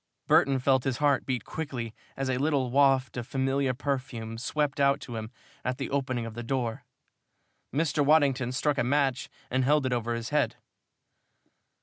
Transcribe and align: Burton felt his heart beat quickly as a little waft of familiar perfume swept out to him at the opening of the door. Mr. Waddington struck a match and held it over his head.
Burton 0.25 0.57
felt 0.57 0.83
his 0.83 0.97
heart 0.97 1.27
beat 1.27 1.45
quickly 1.45 1.93
as 2.17 2.27
a 2.27 2.39
little 2.39 2.71
waft 2.71 3.17
of 3.17 3.27
familiar 3.27 3.71
perfume 3.71 4.35
swept 4.39 4.79
out 4.79 4.99
to 4.99 5.15
him 5.15 5.29
at 5.63 5.77
the 5.77 5.91
opening 5.91 6.25
of 6.25 6.33
the 6.33 6.41
door. 6.41 6.83
Mr. 7.71 8.03
Waddington 8.03 8.51
struck 8.51 8.79
a 8.79 8.83
match 8.83 9.29
and 9.51 9.63
held 9.63 9.85
it 9.85 9.93
over 9.93 10.15
his 10.15 10.29
head. 10.29 10.55